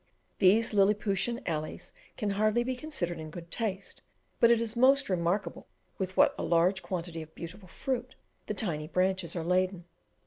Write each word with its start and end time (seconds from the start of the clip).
These 0.39 0.73
lilliputian 0.73 1.41
alleys 1.45 1.93
can 2.17 2.31
hardly 2.31 2.63
be 2.63 2.75
considered 2.75 3.19
in 3.19 3.29
good 3.29 3.51
taste, 3.51 4.01
but 4.39 4.49
it 4.49 4.59
is 4.59 4.75
most 4.75 5.09
remarkable 5.09 5.67
with 5.99 6.17
what 6.17 6.33
a 6.39 6.43
large 6.43 6.81
quantity 6.81 7.21
of 7.21 7.35
beautiful 7.35 7.67
fruit 7.67 8.15
the 8.47 8.55
tiny 8.55 8.87
branches 8.87 9.35
are 9.35 9.43
laden. 9.43 9.85